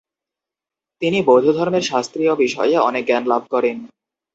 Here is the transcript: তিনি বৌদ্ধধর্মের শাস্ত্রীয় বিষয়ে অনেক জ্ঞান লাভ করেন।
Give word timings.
তিনি 1.01 1.19
বৌদ্ধধর্মের 1.21 1.83
শাস্ত্রীয় 1.83 2.33
বিষয়ে 2.35 2.75
অনেক 2.79 3.03
জ্ঞান 3.05 3.23
লাভ 3.25 3.43
করেন। 3.51 3.77